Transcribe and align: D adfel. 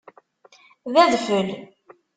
D 0.91 0.93
adfel. 1.03 1.49